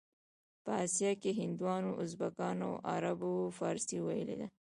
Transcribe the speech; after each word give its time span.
په 0.63 0.71
اسیا 0.85 1.11
کې 1.21 1.31
هندوانو، 1.39 1.91
ازبکانو 2.03 2.69
او 2.73 2.81
عربو 2.93 3.33
فارسي 3.57 3.97
ویلې 4.05 4.35
ده. 4.39 4.47